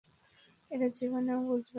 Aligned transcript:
এরা 0.71 0.87
জীবনেও 0.97 1.39
বুঝবে 1.39 1.57
না। 1.57 1.69